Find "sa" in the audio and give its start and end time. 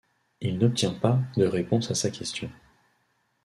1.93-2.09